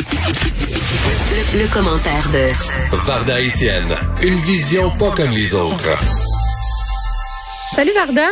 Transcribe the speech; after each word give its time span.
Le, 0.00 1.58
le 1.62 1.68
commentaire 1.68 2.26
de 2.32 2.96
Varda 3.04 3.38
Etienne, 3.38 3.94
une 4.22 4.36
vision 4.36 4.90
pas 4.96 5.10
comme 5.10 5.30
les 5.30 5.54
autres. 5.54 5.90
Salut 7.74 7.92
Varda. 7.94 8.28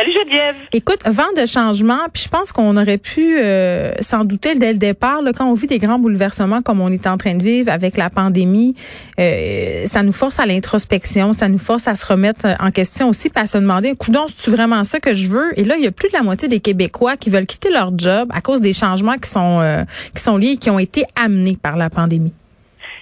Salut 0.00 0.14
Geneviève. 0.14 0.56
Écoute, 0.72 1.00
vent 1.04 1.30
de 1.36 1.44
changement, 1.44 1.98
puis 2.10 2.22
je 2.22 2.28
pense 2.30 2.52
qu'on 2.52 2.74
aurait 2.78 2.96
pu 2.96 3.36
euh, 3.38 3.92
s'en 4.00 4.24
douter 4.24 4.54
dès 4.54 4.72
le 4.72 4.78
départ. 4.78 5.20
Là, 5.20 5.32
quand 5.34 5.44
on 5.44 5.52
vit 5.52 5.66
des 5.66 5.76
grands 5.76 5.98
bouleversements 5.98 6.62
comme 6.62 6.80
on 6.80 6.90
est 6.90 7.06
en 7.06 7.18
train 7.18 7.34
de 7.34 7.42
vivre 7.42 7.70
avec 7.70 7.98
la 7.98 8.08
pandémie, 8.08 8.74
euh, 9.18 9.84
ça 9.84 10.02
nous 10.02 10.12
force 10.12 10.40
à 10.40 10.46
l'introspection, 10.46 11.34
ça 11.34 11.50
nous 11.50 11.58
force 11.58 11.86
à 11.86 11.96
se 11.96 12.06
remettre 12.06 12.46
en 12.60 12.70
question 12.70 13.10
aussi, 13.10 13.28
puis 13.28 13.42
à 13.42 13.46
se 13.46 13.58
demander, 13.58 13.94
coudon, 13.94 14.24
c'est 14.34 14.50
vraiment 14.50 14.84
ça 14.84 15.00
que 15.00 15.12
je 15.12 15.28
veux? 15.28 15.52
Et 15.60 15.64
là, 15.64 15.76
il 15.76 15.84
y 15.84 15.86
a 15.86 15.92
plus 15.92 16.08
de 16.08 16.14
la 16.14 16.22
moitié 16.22 16.48
des 16.48 16.60
Québécois 16.60 17.18
qui 17.18 17.28
veulent 17.28 17.44
quitter 17.44 17.70
leur 17.70 17.92
job 17.98 18.30
à 18.32 18.40
cause 18.40 18.62
des 18.62 18.72
changements 18.72 19.18
qui 19.18 19.28
sont 19.28 19.58
euh, 19.60 19.82
qui 20.14 20.22
sont 20.22 20.38
liés, 20.38 20.52
et 20.52 20.56
qui 20.56 20.70
ont 20.70 20.78
été 20.78 21.04
amenés 21.14 21.58
par 21.60 21.76
la 21.76 21.90
pandémie. 21.90 22.32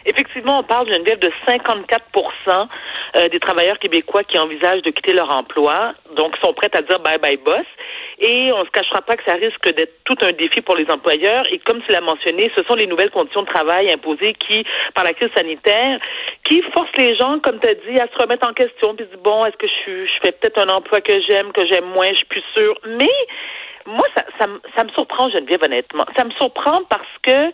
Effectivement, 0.09 0.61
on 0.61 0.63
parle, 0.63 0.91
Geneviève, 0.91 1.19
de 1.19 1.31
54% 1.47 2.67
euh, 3.17 3.29
des 3.29 3.39
travailleurs 3.41 3.79
québécois 3.79 4.25
qui 4.25 4.39
envisagent 4.39 4.83
de 4.83 4.91
quitter 4.91 5.13
leur 5.13 5.31
emploi, 5.31 5.93
donc 6.17 6.35
sont 6.43 6.55
prêts 6.55 6.71
à 6.73 6.83
dire 6.83 6.99
bye 7.01 7.19
bye 7.19 7.37
boss. 7.37 7.67
Et 8.21 8.51
on 8.53 8.61
ne 8.61 8.65
se 8.65 8.71
cachera 8.71 9.03
pas 9.03 9.17
que 9.17 9.25
ça 9.25 9.35
risque 9.35 9.69
d'être 9.75 10.03
tout 10.05 10.17
un 10.23 10.33
défi 10.33 10.61
pour 10.63 10.77
les 10.77 10.91
employeurs. 10.91 11.45
Et 11.53 11.59
comme 11.59 11.83
tu 11.83 11.93
l'as 11.93 12.01
mentionné, 12.01 12.51
ce 12.57 12.65
sont 12.65 12.75
les 12.75 12.87
nouvelles 12.87 13.11
conditions 13.11 13.43
de 13.43 13.47
travail 13.47 13.93
imposées 13.93 14.35
qui, 14.35 14.65
par 14.95 15.05
la 15.05 15.13
crise 15.13 15.31
sanitaire, 15.37 16.01
qui 16.45 16.63
forcent 16.75 16.97
les 16.97 17.15
gens, 17.17 17.39
comme 17.41 17.61
tu 17.61 17.69
as 17.69 17.75
dit, 17.75 18.01
à 18.01 18.09
se 18.09 18.19
remettre 18.21 18.49
en 18.49 18.55
question, 18.55 18.95
puis 18.95 19.05
se 19.05 19.11
dire, 19.11 19.21
bon, 19.23 19.45
est-ce 19.45 19.57
que 19.57 19.67
je, 19.69 20.07
je 20.07 20.21
fais 20.23 20.33
peut-être 20.33 20.59
un 20.59 20.69
emploi 20.69 21.01
que 21.01 21.21
j'aime, 21.29 21.53
que 21.53 21.67
j'aime 21.67 21.85
moins, 21.85 22.09
je 22.11 22.17
suis 22.17 22.27
plus 22.27 22.45
sûre. 22.57 22.75
Mais 22.87 23.07
moi, 23.87 24.07
ça, 24.17 24.25
ça, 24.41 24.47
ça 24.77 24.85
me 24.85 24.91
surprend, 24.91 25.31
Geneviève, 25.31 25.63
honnêtement. 25.63 26.05
Ça 26.17 26.25
me 26.25 26.31
surprend 26.33 26.83
parce 26.89 27.09
que 27.23 27.53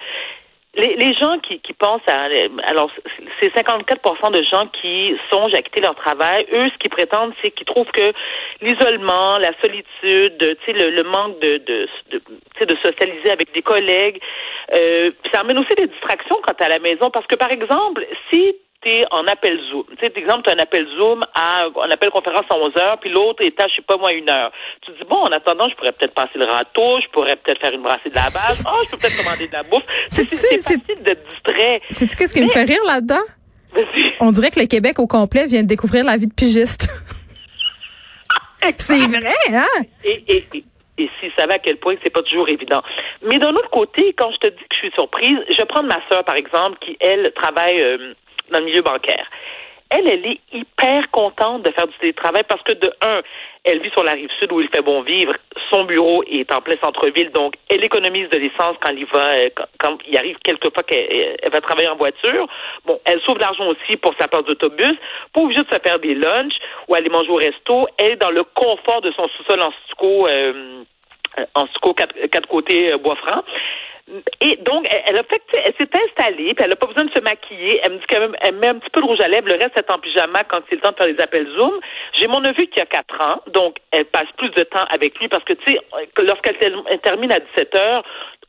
les, 0.77 0.97
les 0.97 1.15
gens 1.15 1.39
qui, 1.39 1.61
qui 1.61 1.73
pensent 1.73 2.07
à 2.09 2.29
alors 2.65 2.91
c'est 3.41 3.55
54% 3.55 4.33
de 4.33 4.43
gens 4.43 4.67
qui 4.81 5.17
songent 5.31 5.55
à 5.55 5.63
quitter 5.63 5.81
leur 5.81 5.95
travail. 5.95 6.47
Eux, 6.53 6.69
ce 6.71 6.79
qu'ils 6.79 6.91
prétendent, 6.91 7.33
c'est 7.43 7.51
qu'ils 7.51 7.67
trouvent 7.67 7.91
que 7.93 8.13
l'isolement, 8.61 9.39
la 9.39 9.53
solitude, 9.63 10.39
tu 10.39 10.57
sais, 10.67 10.73
le, 10.73 11.03
manque 11.05 11.41
de 11.41 11.59
de, 11.59 11.89
de, 12.11 12.65
de 12.65 12.77
socialiser 12.83 13.31
avec 13.31 13.53
des 13.53 13.63
collègues, 13.63 14.21
euh, 14.75 15.11
ça 15.33 15.41
amène 15.41 15.59
aussi 15.59 15.75
des 15.77 15.87
distractions 15.87 16.39
quand 16.43 16.61
à 16.61 16.69
la 16.69 16.79
maison. 16.79 17.11
Parce 17.11 17.27
que 17.27 17.37
par 17.37 17.51
exemple, 17.51 18.07
si 18.33 18.55
en 19.11 19.27
appel 19.27 19.59
Zoom. 19.71 19.85
Tu 19.91 20.07
sais, 20.07 20.13
exemple, 20.17 20.43
tu 20.45 20.51
as 20.51 20.55
un 20.55 20.59
appel 20.59 20.87
Zoom 20.97 21.23
à 21.35 21.65
un 21.65 21.91
appel 21.91 22.11
conférence 22.11 22.45
à 22.51 22.57
11 22.57 22.73
heures, 22.79 22.99
puis 23.01 23.11
l'autre 23.11 23.43
est 23.43 23.61
à, 23.61 23.69
je 23.69 23.77
sais 23.77 23.83
pas 23.83 23.97
moi, 23.97 24.13
une 24.13 24.29
heure. 24.29 24.53
Tu 24.83 24.93
te 24.93 24.99
dis, 24.99 25.05
bon, 25.09 25.17
en 25.17 25.33
attendant, 25.33 25.69
je 25.69 25.75
pourrais 25.75 25.93
peut-être 25.93 26.15
passer 26.15 26.37
le 26.37 26.45
râteau, 26.45 27.01
je 27.01 27.09
pourrais 27.11 27.37
peut-être 27.37 27.61
faire 27.61 27.73
une 27.73 27.83
brassée 27.83 28.11
de 28.11 28.15
la 28.15 28.31
base, 28.31 28.65
oh, 28.67 28.77
je 28.85 28.91
peux 28.91 28.99
peut-être 28.99 29.17
commander 29.17 29.49
de 29.49 29.53
la 29.53 29.63
bouffe. 29.63 29.85
C'est 30.09 30.27
facile 30.27 30.81
d'être 31.03 31.29
distrait. 31.29 31.81
C'est-tu 31.89 32.17
qu'est-ce 32.17 32.35
qui 32.35 32.43
me 32.43 32.49
fait 32.49 32.65
rire 32.65 32.83
là-dedans? 32.87 33.23
On 34.21 34.31
dirait 34.31 34.51
que 34.51 34.61
le 34.61 34.67
Québec 34.67 34.99
au 35.01 35.07
complet 35.07 35.47
vient 35.47 35.63
de 35.63 35.69
découvrir 35.69 36.05
la 36.05 36.17
vie 36.17 36.29
de 36.29 36.35
pigiste. 36.35 36.89
c'est 38.79 39.07
vrai, 39.07 39.35
hein? 39.53 39.83
Et, 40.05 40.25
et, 40.29 40.45
et, 40.55 40.65
et 40.99 41.11
s'ils 41.19 41.33
savaient 41.37 41.55
à 41.55 41.59
quel 41.59 41.77
point 41.77 41.97
c'est 42.03 42.13
pas 42.13 42.23
toujours 42.23 42.49
évident. 42.49 42.83
Mais 43.23 43.39
d'un 43.39 43.53
autre 43.53 43.71
côté, 43.71 44.15
quand 44.17 44.31
je 44.33 44.39
te 44.39 44.47
dis 44.47 44.63
que 44.63 44.75
je 44.75 44.79
suis 44.79 44.93
surprise, 44.93 45.39
je 45.51 45.57
vais 45.57 45.67
prendre 45.67 45.89
ma 45.89 46.01
sœur, 46.09 46.25
par 46.25 46.37
exemple, 46.37 46.79
qui, 46.81 46.97
elle, 47.01 47.33
travaille 47.35 47.81
euh, 47.81 48.15
dans 48.51 48.59
le 48.59 48.65
milieu 48.65 48.83
bancaire. 48.83 49.27
Elle, 49.91 50.09
elle 50.09 50.27
est 50.27 50.41
hyper 50.53 51.11
contente 51.11 51.63
de 51.63 51.71
faire 51.71 51.87
du 51.87 51.97
télétravail 51.99 52.43
parce 52.49 52.63
que 52.63 52.73
de 52.73 52.93
un, 53.03 53.23
elle 53.65 53.81
vit 53.81 53.91
sur 53.91 54.03
la 54.03 54.13
rive 54.13 54.31
sud 54.39 54.51
où 54.51 54.61
il 54.61 54.69
fait 54.69 54.83
bon 54.83 55.03
vivre. 55.03 55.33
Son 55.71 55.85
bureau 55.85 56.25
est 56.25 56.51
en 56.53 56.61
plein 56.61 56.77
centre-ville, 56.83 57.31
donc 57.31 57.55
elle 57.69 57.85
économise 57.85 58.29
de 58.31 58.39
l'essence 58.39 58.77
quand 58.83 58.91
il 58.91 59.07
va, 59.07 59.35
euh, 59.37 59.49
quand, 59.79 59.99
il 60.09 60.17
arrive 60.17 60.37
quelquefois 60.43 60.83
qu'elle 60.83 61.51
va 61.51 61.61
travailler 61.61 61.89
en 61.89 61.97
voiture. 61.97 62.47
Bon, 62.87 62.99
elle 63.05 63.21
sauve 63.21 63.39
l'argent 63.39 63.67
aussi 63.67 63.97
pour 63.99 64.15
sa 64.19 64.27
place 64.27 64.45
d'autobus, 64.45 64.95
pas 65.33 65.43
obligée 65.43 65.63
de 65.63 65.71
se 65.71 65.79
faire 65.79 65.99
des 65.99 66.15
lunchs 66.15 66.57
ou 66.89 66.95
aller 66.95 67.09
manger 67.09 67.31
au 67.31 67.37
resto. 67.37 67.87
Elle 67.99 68.13
est 68.13 68.17
dans 68.17 68.31
le 68.31 68.43
confort 68.43 69.01
de 69.01 69.13
son 69.13 69.29
sous-sol 69.29 69.61
en 69.63 69.73
stucco, 69.85 70.27
euh, 70.27 70.83
en 71.55 71.67
stucco 71.69 71.95
quatre, 71.95 72.49
côtés 72.49 72.93
euh, 72.93 72.99
bois 72.99 73.17
franc. 73.17 73.45
Et 74.41 74.57
donc, 74.57 74.87
elle, 75.07 75.17
a 75.17 75.23
fait, 75.23 75.43
elle 75.55 75.73
s'est 75.81 75.89
installée, 76.07 76.53
puis 76.55 76.63
elle 76.63 76.71
n'a 76.71 76.77
pas 76.77 76.87
besoin 76.87 77.05
de 77.05 77.13
se 77.13 77.21
maquiller. 77.21 77.81
Elle 77.83 77.93
me 77.93 77.99
dit 77.99 78.05
même, 78.13 78.37
elle 78.41 78.55
met 78.57 78.69
un 78.69 78.79
petit 78.79 78.91
peu 78.91 79.01
de 79.01 79.07
rouge 79.07 79.21
à 79.21 79.29
lèvres, 79.29 79.49
le 79.49 79.55
reste 79.55 79.79
est 79.79 79.91
en 79.91 79.99
pyjama 79.99 80.45
quand 80.45 80.61
c'est 80.69 80.77
le 80.77 80.83
temps 80.83 80.93
de 80.93 80.97
faire 80.97 81.07
les 81.07 81.21
appels 81.21 81.49
Zoom. 81.59 81.81
J'ai 82.13 82.27
mon 82.27 82.41
neveu 82.41 82.67
qui 82.67 82.81
a 82.81 82.87
4 82.87 83.21
ans, 83.21 83.41
donc 83.47 83.77
elle 83.91 84.05
passe 84.05 84.31
plus 84.37 84.51
de 84.51 84.63
temps 84.65 84.85
avec 84.91 85.19
lui 85.19 85.29
parce 85.29 85.45
que, 85.45 85.55
tu 85.55 85.73
sais, 85.73 85.81
lorsqu'elle 86.19 86.59
termine 87.01 87.33
à 87.33 87.41
17 87.41 87.75
heures, 87.77 88.05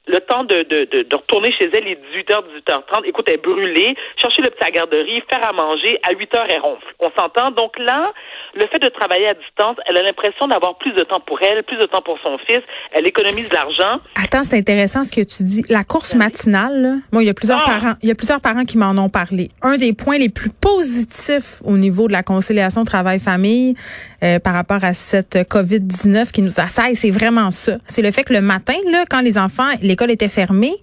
le 0.07 0.19
temps 0.21 0.43
de, 0.43 0.63
de, 0.63 1.03
de, 1.03 1.15
retourner 1.15 1.51
chez 1.53 1.69
elle, 1.73 1.87
est 1.87 1.99
18h, 2.13 2.43
18h30. 2.67 3.05
Écoute, 3.05 3.25
elle 3.27 3.35
est 3.35 3.43
brûlée, 3.43 3.95
chercher 4.21 4.41
le 4.41 4.49
petit 4.49 4.63
à 4.63 4.71
garderie, 4.71 5.21
faire 5.29 5.47
à 5.47 5.51
manger, 5.51 5.99
à 6.03 6.13
8h, 6.13 6.45
elle 6.49 6.61
ronfle. 6.61 6.85
On 6.99 7.11
s'entend? 7.17 7.51
Donc 7.51 7.77
là, 7.79 8.13
le 8.53 8.65
fait 8.67 8.79
de 8.79 8.89
travailler 8.89 9.27
à 9.27 9.33
distance, 9.33 9.77
elle 9.87 9.97
a 9.97 10.03
l'impression 10.03 10.47
d'avoir 10.47 10.77
plus 10.77 10.91
de 10.93 11.03
temps 11.03 11.19
pour 11.19 11.41
elle, 11.41 11.63
plus 11.63 11.77
de 11.77 11.85
temps 11.85 12.01
pour 12.01 12.19
son 12.21 12.37
fils, 12.39 12.61
elle 12.91 13.07
économise 13.07 13.51
l'argent. 13.51 13.99
Attends, 14.15 14.43
c'est 14.43 14.57
intéressant 14.57 15.03
ce 15.03 15.11
que 15.11 15.25
tu 15.25 15.43
dis. 15.45 15.63
La 15.69 15.83
course 15.83 16.15
matinale, 16.15 16.81
là, 16.81 16.95
moi, 17.11 17.23
il 17.23 17.27
y 17.27 17.29
a 17.29 17.33
plusieurs 17.33 17.61
ah! 17.65 17.69
parents, 17.69 17.93
il 18.01 18.09
y 18.09 18.11
a 18.11 18.15
plusieurs 18.15 18.41
parents 18.41 18.65
qui 18.65 18.77
m'en 18.77 18.91
ont 18.97 19.09
parlé. 19.09 19.51
Un 19.61 19.77
des 19.77 19.93
points 19.93 20.17
les 20.17 20.29
plus 20.29 20.49
positifs 20.49 21.61
au 21.63 21.77
niveau 21.77 22.07
de 22.07 22.11
la 22.11 22.23
conciliation 22.23 22.83
travail-famille, 22.85 23.75
euh, 24.23 24.39
par 24.39 24.53
rapport 24.53 24.83
à 24.83 24.93
cette 24.93 25.35
COVID-19 25.35 26.31
qui 26.31 26.41
nous 26.41 26.59
assaille, 26.59 26.95
c'est 26.95 27.11
vraiment 27.11 27.51
ça. 27.51 27.77
C'est 27.85 28.01
le 28.01 28.11
fait 28.11 28.23
que 28.23 28.33
le 28.33 28.41
matin, 28.41 28.75
là, 28.91 29.05
quand 29.09 29.21
les 29.21 29.37
enfants, 29.37 29.69
l'école 29.81 30.11
était 30.11 30.29
fermée, 30.29 30.75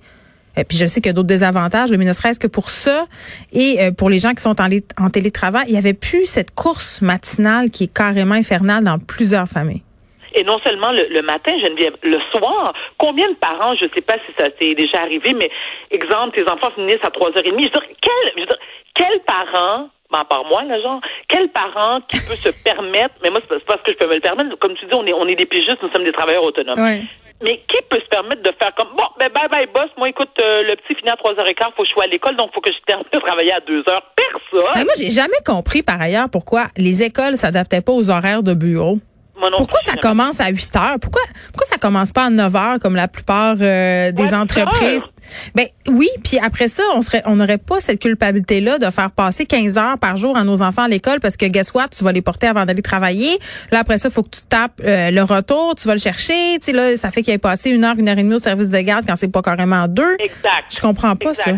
euh, 0.59 0.65
puis 0.69 0.77
je 0.77 0.87
sais 0.87 1.01
qu'il 1.01 1.09
y 1.09 1.11
a 1.11 1.15
d'autres 1.15 1.29
désavantages, 1.29 1.91
mais 1.91 2.05
ne 2.05 2.13
serait-ce 2.13 2.39
que 2.39 2.47
pour 2.47 2.71
ça 2.71 3.07
et 3.53 3.81
euh, 3.81 3.91
pour 3.91 4.11
les 4.11 4.19
gens 4.19 4.35
qui 4.35 4.43
sont 4.43 4.61
en, 4.61 4.69
en 4.99 5.11
télétravail, 5.11 5.65
il 5.69 5.73
n'y 5.73 5.79
avait 5.79 5.95
plus 5.95 6.27
cette 6.27 6.55
course 6.55 7.01
matinale 7.01 7.71
qui 7.71 7.85
est 7.85 7.93
carrément 7.93 8.35
infernale 8.35 8.85
dans 8.85 8.99
plusieurs 8.99 9.49
familles. 9.49 9.83
Et 10.35 10.45
non 10.45 10.59
seulement 10.65 10.93
le, 10.93 11.23
matin, 11.23 11.53
Geneviève, 11.61 11.97
le 12.03 12.19
soir, 12.31 12.73
combien 12.99 13.29
de 13.29 13.35
parents, 13.35 13.75
je 13.75 13.85
ne 13.85 13.91
sais 13.91 14.01
pas 14.01 14.15
si 14.27 14.33
ça 14.39 14.51
t'est 14.51 14.75
déjà 14.75 15.01
arrivé, 15.01 15.35
mais 15.35 15.51
exemple, 15.91 16.37
tes 16.37 16.49
enfants 16.51 16.71
finissent 16.75 17.05
à 17.05 17.11
3h30, 17.11 17.45
je 17.45 17.51
veux 17.51 17.57
dire, 17.57 17.83
quel, 18.01 18.33
je 18.35 18.41
veux 18.41 18.47
dire, 18.47 18.59
quel 18.95 19.21
parent 19.21 19.89
à 20.15 20.25
part 20.25 20.45
moi, 20.45 20.63
là, 20.65 20.81
genre, 20.81 21.01
quel 21.29 21.49
parent 21.49 22.01
qui 22.09 22.19
peut 22.21 22.37
se 22.37 22.51
permettre, 22.65 23.15
mais 23.23 23.31
moi, 23.31 23.41
c'est 23.49 23.65
parce 23.65 23.83
que 23.83 23.93
je 23.93 23.97
peux 23.97 24.07
me 24.07 24.15
le 24.15 24.21
permettre, 24.21 24.59
comme 24.59 24.75
tu 24.75 24.87
dis, 24.87 24.95
on 24.95 25.07
est, 25.07 25.13
on 25.13 25.27
est 25.27 25.37
des 25.37 25.47
pigistes, 25.47 25.83
nous 25.83 25.91
sommes 25.91 26.05
des 26.05 26.13
travailleurs 26.13 26.45
autonomes. 26.45 26.79
Mais 27.45 27.57
qui 27.67 27.79
peut 27.91 27.99
se 27.99 28.09
permettre 28.09 28.43
de 28.43 28.53
faire 28.57 28.73
comme, 28.77 28.91
bon, 28.97 29.05
ben, 29.19 29.29
bye 29.35 29.49
bye, 29.49 29.67
boss, 29.75 29.91
moi, 29.97 30.09
écoute, 30.09 30.31
euh, 30.41 30.63
le 30.63 30.77
petit 30.77 30.95
finit 30.95 31.11
à 31.11 31.15
3h15, 31.15 31.73
faut 31.75 31.83
que 31.83 31.89
je 31.89 31.93
sois 31.93 32.05
à 32.05 32.07
l'école, 32.07 32.37
donc 32.37 32.53
faut 32.55 32.61
que 32.61 32.71
je 32.71 32.79
termine 32.87 33.07
de 33.13 33.19
travailler 33.19 33.53
à 33.53 33.59
2h. 33.59 33.85
Personne! 33.85 34.71
Mais 34.77 34.85
moi, 34.85 34.93
j'ai 34.97 35.11
jamais 35.11 35.41
compris, 35.45 35.83
par 35.83 36.01
ailleurs, 36.01 36.29
pourquoi 36.31 36.67
les 36.77 37.03
écoles 37.03 37.37
s'adaptaient 37.37 37.81
pas 37.81 37.93
aux 37.93 38.11
horaires 38.11 38.45
de 38.45 38.55
bureau 38.55 38.99
pourquoi 39.35 39.81
ça 39.81 39.97
commence 39.97 40.41
à 40.41 40.49
8 40.49 40.77
heures? 40.77 40.97
Pourquoi, 41.01 41.23
pourquoi 41.47 41.67
ça 41.67 41.79
commence 41.79 42.13
pas 42.13 42.25
à 42.25 42.31
9 42.31 42.57
heures 42.57 42.79
comme 42.81 42.95
la 42.95 43.09
plupart 43.09 43.57
euh, 43.61 44.13
des 44.13 44.35
entreprises? 44.35 45.09
Ben 45.55 45.67
oui, 45.89 46.09
puis 46.25 46.39
après 46.39 46.69
ça, 46.69 46.83
on 46.95 47.03
serait 47.03 47.23
on 47.27 47.37
n'aurait 47.37 47.59
pas 47.59 47.81
cette 47.81 48.01
culpabilité 48.01 48.61
là 48.61 48.79
de 48.79 48.91
faire 48.91 49.11
passer 49.11 49.47
15 49.47 49.79
heures 49.79 49.95
par 50.01 50.17
jour 50.17 50.37
à 50.37 50.45
nos 50.45 50.63
enfants 50.63 50.83
à 50.83 50.89
l'école 50.89 51.21
parce 51.21 51.37
que 51.37 51.47
guess 51.47 51.73
what, 51.75 51.89
tu 51.89 52.05
vas 52.05 52.13
les 52.13 52.23
porter 52.23 52.49
avant 52.49 52.65
d'aller 52.67 52.83
travailler. 52.83 53.39
Là 53.71 53.81
après 53.81 53.99
ça, 53.99 54.09
il 54.09 54.13
faut 54.13 54.23
que 54.23 54.31
tu 54.31 54.43
tapes 54.49 54.81
euh, 54.85 55.11
le 55.11 55.23
retour, 55.23 55.75
tu 55.77 55.89
vas 55.89 55.95
le 55.95 56.01
chercher, 56.01 56.59
tu 56.59 56.67
sais 56.67 56.73
là, 56.73 56.97
ça 56.97 57.11
fait 57.11 57.23
qu'il 57.23 57.33
ait 57.33 57.39
passé 57.39 57.71
une 57.71 57.85
heure, 57.85 57.95
une 57.99 58.09
heure 58.09 58.19
et 58.19 58.23
demie 58.23 58.35
au 58.35 58.39
service 58.39 58.71
de 58.71 58.79
garde 58.79 59.07
quand 59.07 59.17
c'est 59.17 59.33
pas 59.33 59.43
carrément 59.43 59.89
deux. 59.89 60.17
Exact. 60.19 60.67
Je 60.71 60.81
comprends 60.81 61.17
pas 61.17 61.35
ça. 61.35 61.53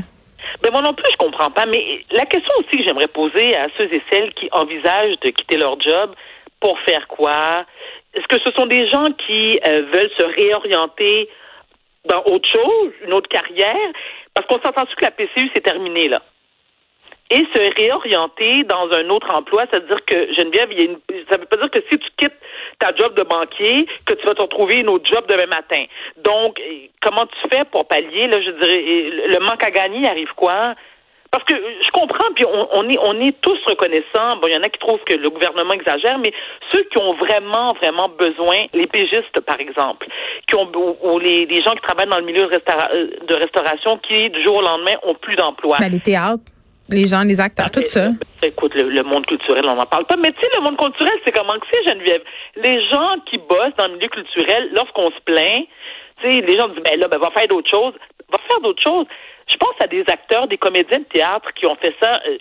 Ben 0.62 0.70
moi 0.70 0.82
non 0.82 0.94
plus, 0.94 1.04
je 1.10 1.16
comprends 1.16 1.50
pas. 1.50 1.66
Mais 1.66 1.82
la 2.10 2.26
question 2.26 2.52
aussi 2.60 2.78
que 2.78 2.84
j'aimerais 2.84 3.08
poser 3.08 3.54
à 3.56 3.66
ceux 3.78 3.92
et 3.92 4.02
celles 4.10 4.32
qui 4.34 4.48
envisagent 4.52 5.18
de 5.22 5.30
quitter 5.30 5.56
leur 5.56 5.80
job, 5.80 6.14
pour 6.64 6.80
faire 6.80 7.06
quoi? 7.08 7.66
Est-ce 8.14 8.26
que 8.26 8.42
ce 8.42 8.50
sont 8.52 8.64
des 8.64 8.88
gens 8.88 9.12
qui 9.26 9.60
euh, 9.66 9.82
veulent 9.92 10.10
se 10.16 10.22
réorienter 10.22 11.28
dans 12.06 12.24
autre 12.24 12.48
chose, 12.50 12.92
une 13.04 13.12
autre 13.12 13.28
carrière? 13.28 13.90
Parce 14.32 14.46
qu'on 14.46 14.58
s'entend 14.64 14.86
que 14.86 15.04
la 15.04 15.10
PCU, 15.10 15.50
c'est 15.54 15.60
terminé, 15.60 16.08
là. 16.08 16.22
Et 17.30 17.44
se 17.54 17.76
réorienter 17.76 18.64
dans 18.64 18.90
un 18.92 19.10
autre 19.10 19.30
emploi, 19.30 19.66
ça 19.70 19.78
veut 19.78 19.86
dire 19.86 20.04
que, 20.06 20.32
Geneviève, 20.32 20.70
ça 21.28 21.36
veut 21.36 21.44
pas 21.44 21.56
dire 21.58 21.70
que 21.70 21.80
si 21.90 21.98
tu 21.98 22.08
quittes 22.16 22.40
ta 22.78 22.94
job 22.94 23.14
de 23.14 23.24
banquier, 23.24 23.86
que 24.06 24.14
tu 24.14 24.26
vas 24.26 24.34
te 24.34 24.42
retrouver 24.42 24.76
une 24.76 24.88
autre 24.88 25.04
job 25.04 25.26
demain 25.28 25.46
matin. 25.46 25.84
Donc, 26.16 26.58
comment 27.02 27.26
tu 27.26 27.48
fais 27.50 27.64
pour 27.66 27.86
pallier, 27.86 28.26
là, 28.26 28.40
je 28.40 28.50
dirais, 28.52 29.28
le 29.28 29.38
manque 29.40 29.64
à 29.64 29.70
gagner 29.70 30.08
arrive 30.08 30.32
quoi? 30.34 30.74
Parce 31.34 31.46
que 31.46 31.54
je 31.54 31.90
comprends, 31.90 32.32
puis 32.36 32.44
on, 32.46 32.88
est, 32.88 32.98
on 33.02 33.20
est 33.20 33.34
tous 33.40 33.58
reconnaissants. 33.66 34.36
Bon, 34.40 34.46
il 34.46 34.52
y 34.52 34.56
en 34.56 34.62
a 34.62 34.68
qui 34.68 34.78
trouvent 34.78 35.02
que 35.04 35.14
le 35.14 35.28
gouvernement 35.30 35.72
exagère, 35.72 36.16
mais 36.16 36.32
ceux 36.70 36.84
qui 36.84 36.98
ont 36.98 37.12
vraiment, 37.14 37.72
vraiment 37.72 38.08
besoin, 38.08 38.66
les 38.72 38.86
pégistes, 38.86 39.40
par 39.44 39.58
exemple, 39.58 40.06
qui 40.46 40.54
ont 40.54 40.70
ou, 41.02 41.18
les, 41.18 41.48
gens 41.64 41.72
qui 41.72 41.80
travaillent 41.80 42.06
dans 42.06 42.20
le 42.20 42.24
milieu 42.24 42.46
de, 42.46 43.34
restauration, 43.34 43.98
qui 43.98 44.30
du 44.30 44.44
jour 44.44 44.58
au 44.58 44.62
lendemain 44.62 44.92
ont 45.02 45.16
plus 45.16 45.34
d'emploi. 45.34 45.78
Ben, 45.80 45.90
les 45.90 45.98
théâtres, 45.98 46.44
les 46.88 47.06
gens, 47.06 47.24
les 47.24 47.40
acteurs, 47.40 47.68
tout 47.68 47.82
ça. 47.86 48.10
Écoute, 48.40 48.76
le, 48.76 49.02
monde 49.02 49.26
culturel, 49.26 49.64
on 49.66 49.74
n'en 49.74 49.86
parle 49.86 50.04
pas. 50.04 50.14
Mais 50.14 50.30
tu 50.30 50.40
sais, 50.40 50.48
le 50.54 50.62
monde 50.62 50.76
culturel, 50.76 51.18
c'est 51.24 51.32
comment 51.32 51.58
que 51.58 51.66
c'est, 51.72 51.82
Geneviève? 51.82 52.22
Les 52.62 52.80
gens 52.90 53.16
qui 53.28 53.38
bossent 53.38 53.74
dans 53.76 53.88
le 53.88 53.94
milieu 53.94 54.08
culturel, 54.08 54.70
lorsqu'on 54.76 55.10
se 55.10 55.20
plaint, 55.24 55.66
tu 56.22 56.30
sais, 56.30 56.40
les 56.42 56.56
gens 56.56 56.68
disent, 56.68 56.84
ben 56.84 56.96
là, 57.00 57.08
ben 57.08 57.18
va 57.18 57.32
faire 57.32 57.48
d'autres 57.48 57.68
choses. 57.68 57.94
Va 58.30 58.38
faire 58.48 58.60
d'autres 58.60 58.82
choses 58.82 59.06
Je 59.48 59.56
pense 59.56 59.74
à 59.82 59.86
des 59.86 60.04
acteurs, 60.08 60.48
des 60.48 60.58
comédiens 60.58 61.00
de 61.00 61.04
théâtre 61.04 61.52
qui 61.54 61.66
ont 61.66 61.76
fait 61.76 61.94
ça 62.00 62.20
euh, 62.28 62.38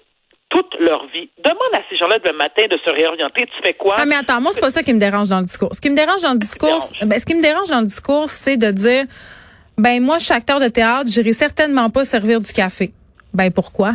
toute 0.49 0.73
leur 0.79 1.05
vie. 1.07 1.29
Demande 1.43 1.73
à 1.73 1.79
ces 1.89 1.97
gens-là 1.97 2.17
le 2.23 2.37
matin 2.37 2.63
de 2.69 2.77
se 2.83 2.89
réorienter. 2.89 3.45
Tu 3.47 3.63
fais 3.63 3.73
quoi? 3.73 3.95
Ah, 3.97 4.05
mais 4.05 4.15
attends, 4.15 4.39
moi, 4.39 4.51
c'est 4.53 4.61
pas 4.61 4.69
ça 4.69 4.83
qui 4.83 4.93
me 4.93 4.99
dérange 4.99 5.29
dans 5.29 5.39
le 5.39 5.45
discours. 5.45 5.73
Ce 5.73 5.81
qui 5.81 5.89
me 5.89 5.95
dérange 5.95 6.21
dans 6.21 6.33
le 6.33 6.39
discours, 6.39 6.79
ben, 7.01 7.19
ce 7.19 7.25
qui 7.25 7.35
me 7.35 7.41
dérange 7.41 7.69
dans 7.69 7.79
le 7.79 7.87
discours, 7.87 8.29
c'est 8.29 8.57
de 8.57 8.71
dire, 8.71 9.05
ben, 9.77 10.01
moi, 10.01 10.19
je 10.19 10.25
suis 10.25 10.33
acteur 10.33 10.59
de 10.59 10.67
théâtre, 10.67 11.09
j'irai 11.09 11.33
certainement 11.33 11.89
pas 11.89 12.03
servir 12.03 12.39
du 12.39 12.53
café. 12.53 12.93
Ben, 13.33 13.51
pourquoi? 13.51 13.93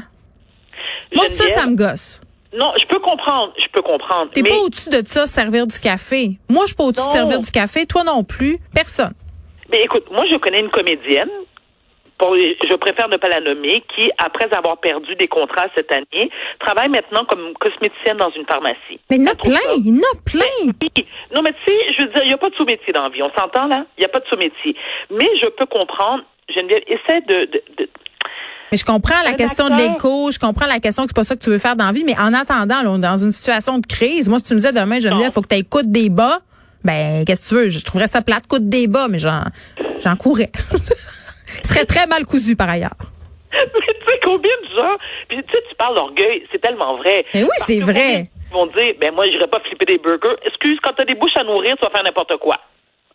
Moi, 1.14 1.28
ça, 1.28 1.48
ça 1.48 1.66
me 1.66 1.76
gosse. 1.76 2.20
Non, 2.52 2.72
je 2.80 2.86
peux 2.86 2.98
comprendre, 2.98 3.52
je 3.58 3.66
peux 3.72 3.82
comprendre. 3.82 4.30
T'es 4.32 4.42
pas 4.42 4.56
au-dessus 4.56 4.88
de 4.88 5.02
ça, 5.06 5.26
servir 5.26 5.66
du 5.66 5.78
café. 5.78 6.38
Moi, 6.48 6.62
je 6.62 6.68
suis 6.68 6.76
pas 6.76 6.84
au-dessus 6.84 7.06
de 7.06 7.12
servir 7.12 7.40
du 7.40 7.50
café. 7.50 7.86
Toi 7.86 8.04
non 8.04 8.24
plus. 8.24 8.58
Personne. 8.74 9.12
Mais 9.70 9.82
écoute, 9.82 10.10
moi, 10.10 10.24
je 10.30 10.36
connais 10.36 10.60
une 10.60 10.70
comédienne 10.70 11.28
je 12.20 12.76
préfère 12.76 13.08
ne 13.08 13.16
pas 13.16 13.28
la 13.28 13.40
nommer, 13.40 13.82
qui, 13.94 14.10
après 14.18 14.52
avoir 14.52 14.78
perdu 14.78 15.14
des 15.16 15.28
contrats 15.28 15.66
cette 15.76 15.92
année, 15.92 16.30
travaille 16.60 16.88
maintenant 16.88 17.24
comme 17.24 17.52
cosméticienne 17.60 18.16
dans 18.16 18.30
une 18.30 18.46
pharmacie. 18.46 19.00
Mais 19.10 19.16
il 19.16 19.24
y 19.24 19.28
en 19.28 19.32
a 19.32 19.34
plein, 19.34 19.74
il 19.76 19.88
y 19.88 19.92
en 19.92 20.02
a 20.02 20.16
plein. 20.24 20.72
Non, 21.34 21.42
mais 21.42 21.52
tu 21.52 21.72
sais, 21.72 21.94
je 21.96 22.02
veux 22.04 22.12
dire, 22.12 22.22
il 22.24 22.28
n'y 22.28 22.34
a 22.34 22.38
pas 22.38 22.50
de 22.50 22.54
sous-métier 22.54 22.92
dans 22.92 23.04
la 23.04 23.08
vie. 23.10 23.22
On 23.22 23.30
s'entend, 23.38 23.66
là? 23.66 23.84
Il 23.96 24.00
n'y 24.00 24.06
a 24.06 24.08
pas 24.08 24.20
de 24.20 24.26
sous-métier. 24.26 24.76
Mais 25.10 25.28
je 25.42 25.48
peux 25.48 25.66
comprendre, 25.66 26.24
Geneviève, 26.54 26.82
essaie 26.88 27.20
de, 27.22 27.44
de, 27.46 27.62
de 27.78 27.88
mais 28.70 28.76
je 28.76 28.84
comprends 28.84 29.22
la 29.24 29.32
question 29.32 29.70
de 29.70 29.76
l'écho, 29.76 30.30
je 30.30 30.38
comprends 30.38 30.66
la 30.66 30.78
question 30.78 31.04
que 31.04 31.08
c'est 31.08 31.16
pas 31.16 31.24
ça 31.24 31.36
que 31.36 31.42
tu 31.42 31.48
veux 31.48 31.56
faire 31.56 31.74
dans 31.74 31.86
la 31.86 31.92
vie, 31.92 32.04
mais 32.04 32.18
en 32.18 32.34
attendant, 32.34 32.82
là, 32.82 32.98
dans 32.98 33.16
une 33.16 33.32
situation 33.32 33.78
de 33.78 33.86
crise, 33.86 34.28
moi, 34.28 34.38
si 34.40 34.44
tu 34.44 34.54
me 34.54 34.58
disais 34.58 34.72
demain, 34.72 35.00
Geneviève, 35.00 35.30
il 35.30 35.32
faut 35.32 35.40
que 35.40 35.48
tu 35.48 35.56
écoutes 35.56 35.90
des 35.90 36.10
bas, 36.10 36.40
ben, 36.84 37.24
qu'est-ce 37.24 37.42
que 37.42 37.48
tu 37.48 37.54
veux? 37.54 37.70
Je 37.70 37.82
trouverais 37.82 38.08
ça 38.08 38.20
plate, 38.20 38.46
coûte 38.46 38.68
des 38.68 38.86
bas, 38.86 39.08
mais 39.08 39.18
j'en, 39.18 39.42
j'en 40.00 40.16
courrais. 41.48 41.64
serait 41.64 41.84
très 41.86 42.06
mal 42.06 42.24
cousu 42.24 42.56
par 42.56 42.68
ailleurs. 42.68 42.96
Mais 43.52 43.58
tu 43.64 44.06
sais 44.06 44.20
combien 44.22 44.50
de 44.62 44.78
gens, 44.78 44.94
puis 45.28 45.42
tu 45.42 45.52
sais, 45.52 45.62
tu 45.68 45.74
parles 45.76 45.94
d'orgueil, 45.96 46.46
c'est 46.52 46.60
tellement 46.60 46.96
vrai. 46.98 47.24
Mais 47.34 47.42
oui, 47.42 47.56
c'est 47.58 47.80
vrai. 47.80 48.24
Ils 48.50 48.54
vont 48.54 48.66
dire, 48.66 48.94
ben 49.00 49.14
moi, 49.14 49.26
j'irai 49.26 49.46
pas 49.46 49.60
flipper 49.60 49.86
des 49.86 49.98
burgers. 49.98 50.36
Excuse, 50.46 50.78
quand 50.82 50.92
t'as 50.96 51.04
des 51.04 51.14
bouches 51.14 51.36
à 51.36 51.44
nourrir, 51.44 51.76
tu 51.76 51.84
vas 51.84 51.90
faire 51.90 52.02
n'importe 52.02 52.36
quoi. 52.38 52.56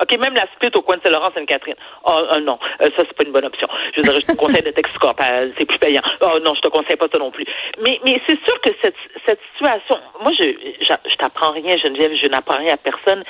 OK, 0.01 0.17
même 0.17 0.33
la 0.33 0.47
split 0.55 0.71
au 0.75 0.81
coin 0.81 0.97
de 0.97 1.03
Saint-Laurent, 1.03 1.31
Sainte-Catherine. 1.35 1.75
Oh, 2.05 2.25
oh 2.33 2.39
non, 2.39 2.57
euh, 2.81 2.89
ça, 2.97 3.03
c'est 3.07 3.13
pas 3.13 3.23
une 3.25 3.31
bonne 3.31 3.45
option. 3.45 3.67
Je 3.93 4.01
veux 4.01 4.09
dire, 4.09 4.19
je 4.19 4.25
te 4.25 4.37
conseille 4.37 4.63
de 4.63 4.71
Texcorp, 4.71 5.15
c'est 5.57 5.65
plus 5.65 5.77
payant. 5.77 6.01
Oh 6.21 6.39
non, 6.43 6.55
je 6.55 6.61
te 6.61 6.69
conseille 6.69 6.95
pas 6.95 7.07
ça 7.11 7.19
non 7.19 7.31
plus. 7.31 7.45
Mais, 7.79 7.99
mais 8.03 8.19
c'est 8.27 8.39
sûr 8.43 8.59
que 8.61 8.69
cette, 8.81 8.95
cette 9.27 9.39
situation, 9.53 9.97
moi, 10.21 10.31
je, 10.37 10.45
je, 10.81 11.09
je 11.09 11.15
t'apprends 11.17 11.51
rien, 11.51 11.77
Geneviève, 11.77 12.11
je 12.21 12.27
n'apprends 12.27 12.57
rien 12.57 12.73
à 12.73 12.77
personne, 12.77 13.23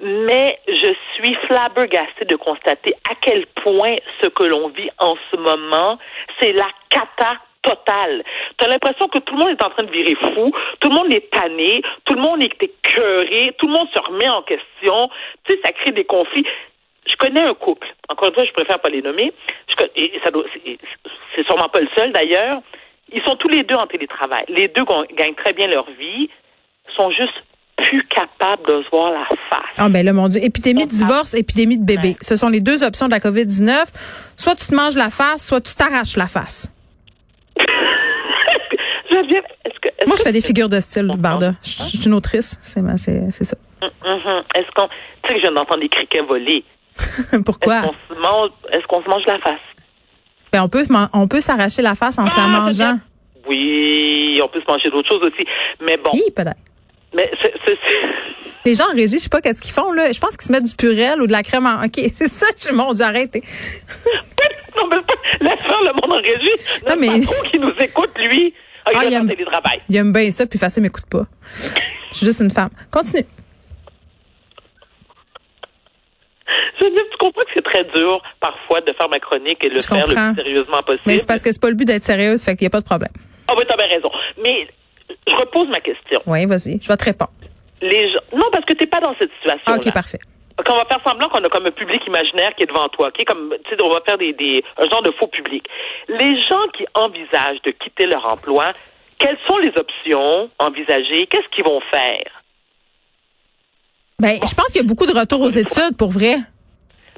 mais 0.00 0.58
je 0.66 0.92
suis 1.14 1.34
flabbergastée 1.46 2.24
de 2.24 2.36
constater 2.36 2.94
à 3.10 3.14
quel 3.20 3.46
point 3.62 3.96
ce 4.22 4.28
que 4.28 4.42
l'on 4.42 4.68
vit 4.68 4.90
en 4.98 5.14
ce 5.30 5.36
moment, 5.36 5.98
c'est 6.40 6.52
la 6.52 6.68
cata 6.90 7.38
totale. 7.68 8.24
Tu 8.58 8.64
as 8.64 8.68
l'impression 8.68 9.08
que 9.08 9.18
tout 9.18 9.34
le 9.34 9.40
monde 9.40 9.50
est 9.50 9.64
en 9.64 9.70
train 9.70 9.82
de 9.82 9.90
virer 9.90 10.14
fou, 10.14 10.52
tout 10.80 10.88
le 10.88 10.94
monde 10.94 11.12
est 11.12 11.30
tanné, 11.30 11.82
tout 12.04 12.14
le 12.14 12.20
monde 12.20 12.42
est 12.42 12.62
écœuré, 12.62 13.54
tout 13.58 13.66
le 13.66 13.72
monde 13.72 13.88
se 13.94 14.00
remet 14.00 14.28
en 14.28 14.42
question. 14.42 15.10
Tu 15.44 15.54
sais, 15.54 15.60
ça 15.64 15.72
crée 15.72 15.92
des 15.92 16.04
conflits. 16.04 16.46
Je 17.06 17.16
connais 17.16 17.42
un 17.42 17.54
couple. 17.54 17.86
Encore 18.08 18.28
une 18.28 18.34
fois, 18.34 18.44
je 18.44 18.52
préfère 18.52 18.80
pas 18.80 18.90
les 18.90 19.02
nommer. 19.02 19.32
c'est 19.78 21.46
sûrement 21.46 21.68
pas 21.68 21.80
le 21.80 21.88
seul 21.96 22.12
d'ailleurs. 22.12 22.60
Ils 23.10 23.22
sont 23.22 23.36
tous 23.36 23.48
les 23.48 23.62
deux 23.62 23.74
en 23.74 23.86
télétravail. 23.86 24.44
Les 24.48 24.68
deux 24.68 24.84
gagnent 25.16 25.34
très 25.34 25.54
bien 25.54 25.66
leur 25.66 25.86
vie, 25.98 26.28
sont 26.94 27.10
juste 27.10 27.32
plus 27.78 28.04
capables 28.08 28.66
de 28.66 28.82
se 28.82 28.90
voir 28.90 29.12
la 29.12 29.24
face. 29.50 29.76
Ah 29.78 29.88
ben 29.88 30.04
là, 30.04 30.12
mon 30.12 30.28
Dieu. 30.28 30.42
Épidémie 30.42 30.84
de 30.84 30.90
divorce, 30.90 31.32
épidémie 31.34 31.78
de 31.78 31.84
bébé. 31.84 32.16
Ce 32.20 32.36
sont 32.36 32.48
les 32.48 32.60
deux 32.60 32.82
options 32.82 33.06
de 33.06 33.12
la 33.12 33.20
COVID-19. 33.20 33.86
Soit 34.36 34.56
tu 34.56 34.66
te 34.66 34.74
manges 34.74 34.96
la 34.96 35.10
face, 35.10 35.46
soit 35.46 35.60
tu 35.60 35.74
t'arraches 35.74 36.16
la 36.16 36.26
face. 36.26 36.74
Moi, 40.06 40.16
je 40.16 40.22
fais 40.22 40.32
des 40.32 40.40
figures 40.40 40.68
de 40.68 40.80
style, 40.80 41.10
Barda. 41.18 41.54
Je, 41.62 41.68
suis 41.68 42.06
une 42.06 42.14
autrice, 42.14 42.58
c'est 42.62 42.80
c'est 42.96 43.44
ça. 43.44 43.56
Mm-hmm. 43.82 44.42
Est-ce 44.54 44.70
qu'on, 44.74 44.88
tu 44.88 45.28
sais 45.28 45.34
que 45.34 45.36
je 45.36 45.42
viens 45.42 45.52
d'entendre 45.52 45.80
des 45.80 45.88
criquets 45.88 46.20
voler. 46.20 46.64
Pourquoi? 47.44 47.78
Est-ce 47.78 48.86
qu'on 48.86 49.02
se 49.02 49.08
mange, 49.08 49.22
la 49.26 49.38
face? 49.38 49.60
Ben, 50.52 50.62
on 50.62 50.68
peut, 50.68 50.86
on 51.12 51.28
peut 51.28 51.40
s'arracher 51.40 51.82
la 51.82 51.94
face 51.94 52.18
en 52.18 52.26
se 52.26 52.36
la 52.36 52.44
ah, 52.44 52.48
mangeant. 52.48 52.98
Oui, 53.48 54.40
on 54.42 54.48
peut 54.48 54.60
se 54.60 54.70
manger 54.70 54.90
d'autres 54.90 55.08
choses 55.08 55.22
aussi. 55.22 55.46
Mais 55.80 55.96
bon. 55.96 56.10
Oui, 56.12 56.24
peut-être. 56.34 56.56
Mais 57.14 57.30
c'est, 57.40 57.54
les 58.64 58.74
gens 58.74 58.84
en 58.90 58.94
régie, 58.94 59.14
je 59.14 59.24
sais 59.24 59.28
pas 59.28 59.40
qu'est-ce 59.40 59.62
qu'ils 59.62 59.72
font 59.72 59.92
là. 59.92 60.12
Je 60.12 60.20
pense 60.20 60.36
qu'ils 60.36 60.46
se 60.46 60.52
mettent 60.52 60.64
du 60.64 60.74
purel 60.74 61.22
ou 61.22 61.26
de 61.26 61.32
la 61.32 61.42
crème 61.42 61.66
en. 61.66 61.84
Ok, 61.84 62.00
c'est 62.12 62.28
ça. 62.28 62.46
Mon 62.72 62.92
Dieu, 62.92 63.04
arrêtez. 63.04 63.42
Non, 66.86 66.96
mais. 66.98 67.18
Non, 67.18 67.32
qui 67.50 67.58
nous 67.58 67.74
écoute, 67.80 68.10
lui. 68.18 68.54
Ah, 68.84 69.04
il, 69.04 69.12
aime, 69.12 69.30
il 69.88 69.96
aime 69.96 70.12
bien 70.12 70.30
ça, 70.30 70.46
puis 70.46 70.58
facile 70.58 70.82
m'écoute 70.82 71.04
pas. 71.10 71.26
Je 72.10 72.16
suis 72.16 72.26
juste 72.26 72.40
une 72.40 72.50
femme. 72.50 72.70
Continue. 72.90 73.26
Je 76.78 76.84
veux 76.84 76.90
dire, 76.90 77.02
tu 77.10 77.16
comprends 77.18 77.42
que 77.42 77.50
c'est 77.54 77.64
très 77.64 77.84
dur 77.84 78.22
parfois 78.40 78.80
de 78.80 78.92
faire 78.94 79.08
ma 79.10 79.18
chronique 79.18 79.62
et 79.62 79.68
le 79.68 79.78
faire 79.78 80.06
le 80.06 80.14
plus 80.14 80.42
sérieusement 80.42 80.82
possible. 80.82 81.02
Mais 81.06 81.18
c'est 81.18 81.26
parce 81.26 81.42
que 81.42 81.52
c'est 81.52 81.60
pas 81.60 81.68
le 81.68 81.74
but 81.74 81.84
d'être 81.84 82.04
sérieuse, 82.04 82.42
fait 82.42 82.56
qu'il 82.56 82.64
n'y 82.64 82.68
a 82.68 82.70
pas 82.70 82.80
de 82.80 82.86
problème. 82.86 83.12
Ah 83.48 83.54
oui, 83.58 83.64
t'as 83.68 83.76
bien 83.76 83.88
raison. 83.88 84.10
Mais 84.42 84.68
je 85.26 85.34
repose 85.34 85.68
ma 85.68 85.80
question. 85.80 86.20
Oui, 86.26 86.46
vas-y, 86.46 86.80
je 86.82 86.88
vais 86.88 86.96
te 86.96 87.04
répondre. 87.04 87.32
Les 87.82 88.10
gens... 88.10 88.20
Non, 88.32 88.46
parce 88.50 88.64
que 88.64 88.74
tu 88.74 88.80
n'es 88.80 88.86
pas 88.86 89.00
dans 89.00 89.14
cette 89.18 89.30
situation. 89.38 89.64
Ah, 89.66 89.76
OK, 89.76 89.92
parfait. 89.92 90.18
Quand 90.64 90.74
on 90.74 90.78
va 90.78 90.84
faire 90.86 91.00
semblant 91.06 91.28
qu'on 91.28 91.44
a 91.44 91.48
comme 91.48 91.66
un 91.66 91.70
public 91.70 92.04
imaginaire 92.06 92.54
qui 92.56 92.64
est 92.64 92.66
devant 92.66 92.88
toi, 92.88 93.08
OK? 93.08 93.24
Comme, 93.24 93.54
tu 93.64 93.70
sais, 93.70 93.82
on 93.82 93.92
va 93.92 94.00
faire 94.00 94.18
des, 94.18 94.32
des, 94.32 94.64
un 94.76 94.88
genre 94.88 95.02
de 95.02 95.12
faux 95.12 95.28
public. 95.28 95.64
Les 96.08 96.40
gens 96.42 96.66
qui 96.76 96.84
envisagent 96.94 97.62
de 97.62 97.70
quitter 97.70 98.06
leur 98.06 98.26
emploi, 98.26 98.72
quelles 99.18 99.38
sont 99.48 99.58
les 99.58 99.72
options 99.76 100.50
envisagées? 100.58 101.26
Qu'est-ce 101.26 101.48
qu'ils 101.54 101.64
vont 101.64 101.80
faire? 101.90 102.42
Ben, 104.20 104.34
je 104.34 104.54
pense 104.54 104.72
qu'il 104.72 104.82
y 104.82 104.84
a 104.84 104.88
beaucoup 104.88 105.06
de 105.06 105.16
retours 105.16 105.40
aux 105.40 105.48
études, 105.48 105.96
pour 105.96 106.10
vrai. 106.10 106.36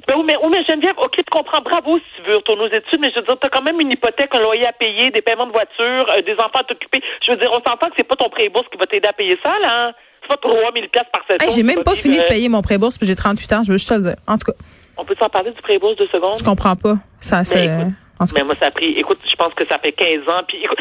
Ben 0.07 0.15
oui, 0.17 0.23
mais, 0.25 0.35
oui, 0.41 0.49
mais 0.51 0.63
Geneviève, 0.65 0.97
OK, 0.97 1.15
tu 1.15 1.23
comprends, 1.31 1.61
bravo 1.61 1.97
si 1.97 2.05
tu 2.17 2.29
veux 2.29 2.37
retourner 2.37 2.63
aux 2.63 2.73
études, 2.73 2.99
mais 2.99 3.11
je 3.11 3.19
veux 3.19 3.25
dire, 3.25 3.39
tu 3.39 3.47
as 3.47 3.49
quand 3.49 3.61
même 3.61 3.79
une 3.79 3.91
hypothèque, 3.91 4.33
un 4.33 4.39
loyer 4.39 4.65
à 4.65 4.73
payer, 4.73 5.11
des 5.11 5.21
paiements 5.21 5.45
de 5.45 5.51
voiture, 5.51 6.05
euh, 6.09 6.21
des 6.21 6.33
enfants 6.33 6.61
à 6.61 6.63
t'occuper. 6.63 7.01
Je 7.25 7.31
veux 7.31 7.37
dire, 7.37 7.51
on 7.51 7.61
s'entend 7.67 7.87
que 7.87 7.93
c'est 7.97 8.07
pas 8.07 8.15
ton 8.15 8.29
pré-bourse 8.29 8.67
qui 8.71 8.77
va 8.77 8.85
t'aider 8.87 9.07
à 9.07 9.13
payer 9.13 9.37
ça, 9.43 9.57
là. 9.59 9.93
Pas 10.31 10.37
3000 10.49 10.89
pièces 10.89 11.03
par 11.11 11.21
session. 11.29 11.47
Hey, 11.47 11.53
j'ai 11.53 11.63
même 11.63 11.83
pas 11.83 11.95
fini 11.95 12.17
de 12.17 12.23
payer 12.23 12.47
mon 12.47 12.61
pré-bourse, 12.61 12.97
puis 12.97 13.05
j'ai 13.05 13.15
38 13.15 13.53
ans, 13.53 13.63
je 13.63 13.71
veux 13.71 13.77
juste 13.77 13.89
te 13.89 13.93
le 13.95 14.01
dire. 14.01 14.15
En 14.27 14.37
tout 14.37 14.51
cas. 14.51 14.57
On 14.97 15.03
peut 15.03 15.15
s'en 15.19 15.29
parler 15.29 15.51
du 15.51 15.61
pré-bourse 15.61 15.97
de 15.97 16.07
secondes? 16.07 16.37
Je 16.39 16.43
comprends 16.43 16.75
pas. 16.75 16.95
Ça, 17.19 17.43
c'est. 17.43 17.67
Mais, 17.67 18.43
moi, 18.43 18.55
ça 18.61 18.67
a 18.67 18.71
pris, 18.71 18.93
écoute, 18.97 19.19
je 19.29 19.35
pense 19.35 19.53
que 19.55 19.67
ça 19.67 19.79
fait 19.79 19.91
15 19.91 20.29
ans, 20.29 20.43
puis 20.47 20.63
écoute, 20.63 20.77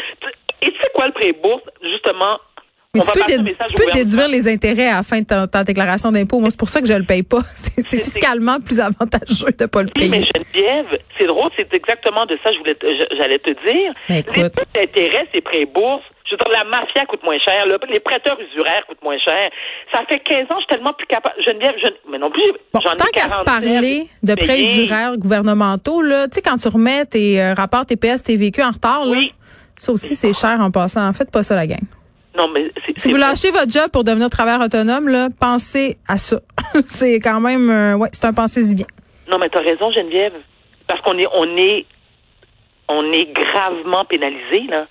et 0.62 0.70
tu 0.70 0.78
sais 0.78 0.90
quoi 0.94 1.06
le 1.06 1.12
pré-bourse? 1.12 1.62
Justement, 1.82 2.38
mais 2.92 3.02
tu, 3.02 3.74
peux, 3.76 3.90
déduire 3.92 4.28
les 4.28 4.48
intérêts 4.48 4.88
à 4.88 4.96
la 4.96 5.02
fin 5.04 5.20
de 5.20 5.46
ta, 5.46 5.62
déclaration 5.62 6.10
d'impôt. 6.10 6.40
Moi, 6.40 6.50
c'est 6.50 6.58
pour 6.58 6.68
ça 6.68 6.80
que 6.80 6.88
je 6.88 6.92
le 6.92 7.04
paye 7.04 7.22
pas. 7.22 7.42
C'est 7.54 7.82
fiscalement 7.82 8.58
plus 8.60 8.80
avantageux 8.80 9.52
de 9.56 9.66
pas 9.66 9.82
le 9.84 9.90
payer. 9.90 10.08
mais 10.08 10.24
Geneviève, 10.34 10.98
c'est 11.16 11.26
drôle, 11.26 11.50
c'est 11.56 11.72
exactement 11.72 12.26
de 12.26 12.36
ça 12.42 12.50
que 12.50 12.56
j'allais 13.16 13.38
te 13.38 13.50
dire. 13.50 13.92
Mais 14.08 14.24
les 14.36 14.50
taux 14.50 14.62
d'intérêt, 14.74 15.28
c'est 15.32 15.40
pré-bourse. 15.40 16.02
Je 16.24 16.32
veux 16.32 16.38
dire, 16.38 16.48
la 16.52 16.64
mafia 16.64 17.06
coûte 17.06 17.22
moins 17.22 17.38
cher, 17.38 17.64
les 17.66 18.00
prêteurs 18.00 18.38
usuraires 18.40 18.84
coûtent 18.88 19.02
moins 19.02 19.18
cher. 19.18 19.50
Ça 19.92 20.00
fait 20.08 20.18
15 20.20 20.42
ans, 20.44 20.46
je 20.50 20.58
suis 20.58 20.66
tellement 20.68 20.92
plus 20.92 21.06
capable. 21.06 21.34
Geneviève, 21.44 21.74
je, 21.82 21.88
mais 22.10 22.18
non 22.18 22.30
plus, 22.30 22.42
bon, 22.72 22.80
tant 22.80 23.04
qu'à 23.12 23.28
se 23.28 23.42
parler 23.42 24.08
de 24.22 24.34
prêts 24.34 24.60
usuraires 24.60 25.16
gouvernementaux, 25.16 26.02
là, 26.02 26.26
tu 26.26 26.34
sais, 26.34 26.42
quand 26.42 26.56
tu 26.56 26.68
remets 26.68 27.04
tes 27.04 27.40
euh, 27.40 27.54
rapports 27.54 27.86
TPS, 27.86 28.22
tes 28.22 28.36
véhicules 28.36 28.64
en 28.64 28.70
retard, 28.70 29.04
là, 29.06 29.20
ça 29.76 29.92
aussi, 29.92 30.14
c'est 30.14 30.32
cher 30.32 30.60
en 30.60 30.70
passant. 30.70 31.06
En 31.06 31.12
fait, 31.12 31.30
pas 31.30 31.42
ça, 31.42 31.54
la 31.54 31.66
gang. 31.66 31.80
Non, 32.36 32.46
mais 32.54 32.70
si 32.94 33.10
vous 33.10 33.16
lâchez 33.16 33.50
votre 33.50 33.70
job 33.70 33.90
pour 33.92 34.04
devenir 34.04 34.30
travailleur 34.30 34.60
autonome, 34.60 35.08
là, 35.08 35.28
pensez 35.38 35.98
à 36.06 36.16
ça. 36.16 36.40
c'est 36.86 37.18
quand 37.18 37.40
même, 37.40 37.68
euh, 37.70 37.96
ouais, 37.96 38.08
c'est 38.12 38.24
un 38.24 38.32
pensée-y 38.32 38.74
bien. 38.74 38.86
Non, 39.28 39.38
mais 39.38 39.48
tu 39.48 39.58
as 39.58 39.62
raison, 39.62 39.90
Geneviève, 39.90 40.34
parce 40.86 41.00
qu'on 41.02 41.18
est, 41.18 41.26
on 41.32 41.56
est, 41.56 41.86
on 42.88 43.12
est 43.12 43.32
gravement 43.32 44.04
pénalisé 44.04 44.66
là. 44.68 44.86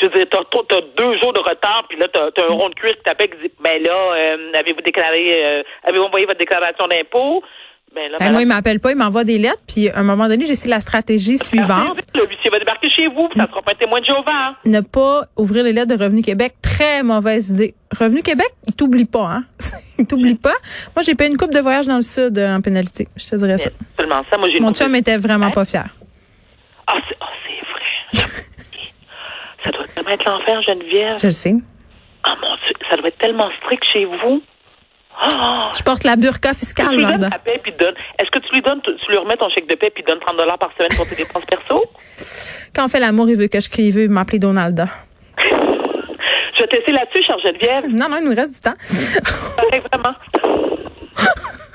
Je 0.00 0.06
veux 0.06 0.12
dire, 0.12 0.26
t'as, 0.30 0.38
as 0.38 0.80
deux 0.96 1.18
jours 1.18 1.32
de 1.32 1.40
retard, 1.40 1.84
puis 1.88 1.98
là, 1.98 2.06
t'as, 2.12 2.26
as 2.26 2.46
un 2.46 2.52
rond 2.52 2.68
de 2.68 2.74
cuir 2.76 2.94
qui 2.96 3.02
t'appelle 3.02 3.30
qui 3.30 3.48
dit, 3.48 3.52
ben 3.58 3.82
là, 3.82 4.14
euh, 4.14 4.52
avez-vous 4.54 4.80
déclaré, 4.80 5.44
euh, 5.44 5.62
avez-vous 5.82 6.04
envoyé 6.04 6.24
votre 6.24 6.38
déclaration 6.38 6.86
d'impôt? 6.86 7.42
Ben, 7.94 8.10
ben 8.18 8.32
moi, 8.32 8.42
il 8.42 8.48
m'appelle 8.48 8.80
pas, 8.80 8.90
il 8.90 8.96
m'envoie 8.96 9.24
des 9.24 9.38
lettres, 9.38 9.62
puis 9.66 9.88
à 9.88 9.98
un 9.98 10.02
moment 10.02 10.28
donné, 10.28 10.44
j'essaie 10.44 10.68
la 10.68 10.80
stratégie 10.80 11.38
suivante. 11.38 11.96
Le 12.14 12.26
huissier 12.28 12.50
va 12.50 12.58
débarquer 12.58 12.90
chez 12.90 13.06
vous, 13.06 13.28
puis 13.28 13.40
ça 13.40 13.46
sera 13.46 13.62
pas 13.62 13.72
un 13.72 13.74
témoin 13.74 14.00
de 14.00 14.04
Jéhovah. 14.04 14.54
Ne 14.64 14.80
pas 14.80 15.24
ouvrir 15.36 15.64
les 15.64 15.72
lettres 15.72 15.96
de 15.96 16.02
Revenu 16.02 16.22
Québec, 16.22 16.54
très 16.62 17.02
mauvaise 17.02 17.50
idée. 17.50 17.74
Revenu 17.98 18.22
Québec, 18.22 18.48
il 18.66 18.74
t'oublie 18.74 19.06
pas, 19.06 19.26
hein. 19.26 19.44
il 19.98 20.06
t'oublie 20.06 20.34
pas. 20.34 20.54
Moi, 20.94 21.02
j'ai 21.02 21.14
payé 21.14 21.30
une 21.30 21.36
coupe 21.36 21.52
de 21.52 21.60
voyage 21.60 21.86
dans 21.86 21.96
le 21.96 22.02
sud 22.02 22.36
euh, 22.38 22.56
en 22.56 22.60
pénalité. 22.60 23.08
Je 23.16 23.28
te 23.28 23.36
dirais 23.36 23.58
ça. 23.58 23.70
Seulement 23.98 24.22
ça, 24.30 24.36
moi, 24.36 24.48
j'ai 24.52 24.60
Mon 24.60 24.72
chum 24.72 24.94
était 24.94 25.16
vraiment 25.16 25.50
pas 25.50 25.64
fier. 25.64 25.86
Ah, 26.86 26.98
c'est 27.08 27.16
oh, 27.20 27.24
vrai. 28.12 28.22
ça 29.64 29.70
doit 29.70 29.86
tellement 29.94 30.10
être 30.10 30.24
l'enfer, 30.24 30.62
Geneviève. 30.62 31.16
Je 31.20 31.26
le 31.26 31.32
sais. 31.32 31.54
Ah, 32.24 32.34
mon 32.40 32.54
Dieu, 32.56 32.74
ça 32.90 32.96
doit 32.96 33.08
être 33.08 33.18
tellement 33.18 33.48
strict 33.62 33.84
chez 33.92 34.04
vous. 34.04 34.42
Ah! 35.20 35.72
Je 35.76 35.82
porte 35.82 36.04
la 36.04 36.16
burqa 36.16 36.54
fiscale, 36.54 36.94
Est-ce 36.94 38.30
que 38.30 38.38
tu 38.38 38.54
lui 38.54 38.62
donnes, 38.62 38.80
tu 38.82 39.10
lui 39.10 39.16
remets 39.18 39.36
ton 39.36 39.48
chèque 39.50 39.68
de 39.68 39.74
paie 39.74 39.90
puis 39.90 40.04
donnes 40.04 40.20
30 40.20 40.36
dollars 40.36 40.58
par 40.58 40.70
semaine 40.78 40.96
pour 40.96 41.06
tes 41.08 41.16
dépenses 41.16 41.44
perso? 41.44 41.84
Quand 42.74 42.84
on 42.84 42.88
fait 42.88 43.00
l'amour, 43.00 43.28
il 43.28 43.36
veut 43.36 43.48
que 43.48 43.60
je 43.60 43.68
crie, 43.68 43.84
il 43.84 43.92
veut 43.92 44.08
m'appeler 44.08 44.38
Donalda. 44.38 44.86
Je 46.56 46.64
vais 46.64 46.68
tester 46.68 46.92
là-dessus, 46.92 47.22
chère 47.24 47.38
Geneviève. 47.38 47.86
Non, 47.88 48.08
non, 48.08 48.16
il 48.18 48.24
nous 48.24 48.34
reste 48.34 48.54
du 48.54 48.60
temps. 48.60 48.74
Ouais, 49.72 49.80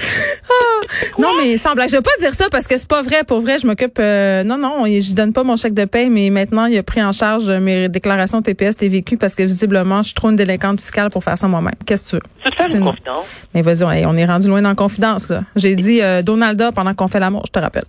vraiment. 0.00 1.32
Non, 1.34 1.40
mais 1.40 1.56
sans 1.56 1.74
blague. 1.74 1.88
Je 1.90 1.96
vais 1.96 2.02
pas 2.02 2.10
dire 2.20 2.32
ça 2.34 2.48
parce 2.50 2.66
que 2.66 2.76
c'est 2.76 2.88
pas 2.88 3.02
vrai. 3.02 3.24
Pour 3.24 3.40
vrai, 3.40 3.58
je 3.58 3.66
m'occupe. 3.66 3.98
euh, 3.98 4.42
non, 4.42 4.56
non, 4.58 4.84
je 4.86 5.14
donne 5.14 5.32
pas 5.32 5.42
mon 5.42 5.56
chèque 5.56 5.74
de 5.74 5.84
paie, 5.84 6.08
mais 6.08 6.30
maintenant, 6.30 6.66
il 6.66 6.76
a 6.78 6.82
pris 6.82 7.02
en 7.02 7.12
charge 7.12 7.48
mes 7.50 7.88
déclarations 7.88 8.42
TPS 8.42 8.76
TVQ 8.76 9.16
parce 9.16 9.34
que 9.34 9.42
visiblement, 9.42 9.98
je 10.02 10.08
suis 10.08 10.14
trop 10.14 10.30
une 10.30 10.36
délinquante 10.36 10.80
fiscale 10.80 11.10
pour 11.10 11.22
faire 11.24 11.36
ça 11.38 11.48
moi-même. 11.48 11.74
Qu'est-ce 11.86 12.04
que 12.04 12.10
tu 12.10 12.16
veux? 12.16 12.22
Tu 12.44 12.50
te 12.50 12.56
fais 12.62 12.68
C'est 12.70 12.78
une 12.78 12.84
confidence? 12.84 13.24
Mais 13.54 13.62
vas-y, 13.62 13.84
on- 13.84 13.90
hey, 13.90 14.06
on 14.06 14.16
est 14.16 14.24
rendu 14.26 14.48
loin 14.48 14.62
dans 14.62 14.70
la 14.70 14.74
confidence, 14.74 15.28
là. 15.28 15.42
J'ai 15.56 15.74
dit 15.76 16.00
euh, 16.02 16.22
Donalda 16.22 16.72
pendant 16.72 16.94
qu'on 16.94 17.08
fait 17.08 17.20
l'amour, 17.20 17.42
je 17.46 17.52
te 17.52 17.58
rappelle. 17.58 17.84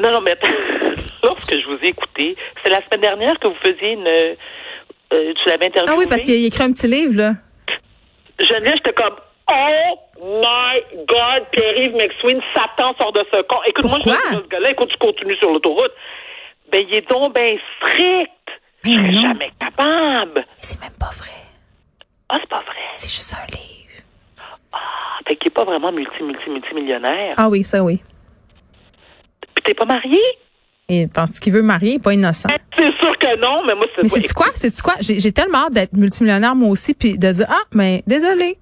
Non, 0.00 0.10
non, 0.10 0.20
mais 0.22 0.36
lorsque 1.22 1.52
je 1.60 1.66
vous 1.66 1.78
ai 1.84 1.88
écouté, 1.88 2.36
c'est 2.62 2.70
la 2.70 2.80
semaine 2.86 3.00
dernière 3.02 3.38
que 3.40 3.48
vous 3.48 3.54
faisiez 3.62 3.92
une. 3.92 4.06
euh, 4.06 4.34
tu 5.42 5.48
l'avais 5.48 5.66
interviewé? 5.66 5.86
Ah 5.88 5.98
oui, 5.98 6.06
parce 6.08 6.22
qu'il 6.22 6.34
a 6.34 6.46
écrit 6.46 6.62
un 6.64 6.72
petit 6.72 6.88
livre, 6.88 7.14
là. 7.16 7.34
Geneviève, 8.40 8.74
j'étais 8.76 8.92
comme. 8.92 9.14
Oh 9.50 9.98
my 10.24 10.80
God, 11.06 11.46
Pierre-Yves 11.52 11.94
McSween, 11.94 12.40
Satan 12.54 12.94
sort 12.98 13.12
de 13.12 13.24
ce 13.32 13.42
corps. 13.42 13.62
Écoute, 13.66 13.84
moi, 13.84 13.98
je 13.98 14.04
dis 14.04 14.42
ce 14.42 14.48
gars-là, 14.48 14.70
écoute, 14.70 14.88
tu 14.90 14.96
continues 14.96 15.36
sur 15.36 15.50
l'autoroute. 15.50 15.92
Ben, 16.72 16.84
il 16.88 16.94
est 16.94 17.08
donc 17.10 17.34
ben 17.34 17.58
strict. 17.76 18.30
Je 18.84 18.90
Mais 18.90 18.96
serais 18.96 19.12
jamais 19.12 19.50
capable. 19.60 20.44
C'est 20.58 20.80
même 20.80 20.96
pas 20.98 21.10
vrai. 21.16 21.30
Ah, 22.28 22.38
c'est 22.40 22.48
pas 22.48 22.62
vrai. 22.62 22.82
C'est 22.94 23.10
juste 23.14 23.34
un 23.34 23.46
livre. 23.52 24.02
Ah, 24.72 24.78
fait 25.26 25.36
qu'il 25.36 25.48
est 25.48 25.54
pas 25.54 25.64
vraiment 25.64 25.92
multi, 25.92 26.22
multi, 26.22 26.48
multimillionnaire. 26.50 27.34
Ah 27.36 27.48
oui, 27.48 27.64
ça 27.64 27.82
oui. 27.82 28.02
Puis 29.54 29.62
t'es 29.64 29.74
pas 29.74 29.84
marié? 29.84 30.20
Et 30.88 31.06
penses-tu 31.06 31.40
qu'il 31.40 31.52
veut 31.52 31.62
marier? 31.62 31.92
Il 31.92 31.96
est 31.96 32.02
pas 32.02 32.12
innocent. 32.12 32.48
C'est 32.76 32.92
sûr 32.98 33.18
que 33.18 33.36
non, 33.36 33.62
mais 33.66 33.74
moi, 33.74 33.86
c'est 33.94 34.02
Mais 34.02 34.08
c'est-tu 34.08 34.34
quoi? 34.34 34.46
C'est-tu 34.54 34.82
quoi? 34.82 34.94
J'ai 35.00 35.20
j'ai 35.20 35.32
tellement 35.32 35.66
hâte 35.66 35.72
d'être 35.72 35.94
multimillionnaire, 35.94 36.54
moi 36.54 36.68
aussi, 36.70 36.92
puis 36.94 37.18
de 37.18 37.30
dire, 37.32 37.46
ah, 37.48 37.62
mais 37.72 38.02
désolé. 38.06 38.58